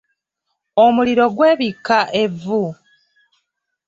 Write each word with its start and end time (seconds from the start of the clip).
Omuliro 0.85 1.25
gwebikka 1.35 1.99
evvu. 2.21 2.63